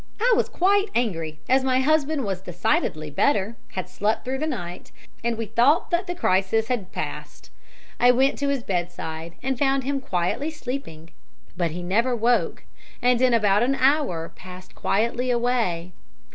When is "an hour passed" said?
13.61-14.73